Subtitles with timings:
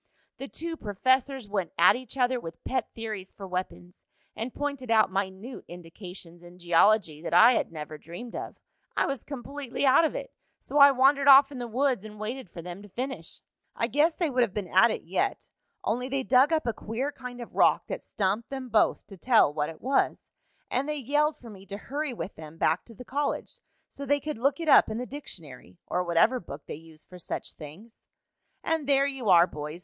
[0.39, 4.03] The two professors went at each other with pet theories for weapons,
[4.35, 8.55] and pointed out minute indications in geology that I had never dreamed of.
[8.97, 12.49] I was completely out of it, so I wandered off in the woods and waited
[12.49, 13.41] for them to finish.
[13.75, 15.47] "I guess they would have been at it yet,
[15.83, 19.53] only they dug up a queer kind of rock that stumped them both to tell
[19.53, 20.31] what it was,
[20.71, 24.19] and they yelled for me to hurry with them back to the college so they
[24.19, 28.07] could look it up in the dictionary or whatever book they use for such things.
[28.63, 29.79] "And there you are, boys.